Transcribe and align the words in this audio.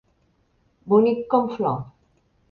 Bonic 0.93 1.21
com 1.33 1.51
flor. 1.57 1.77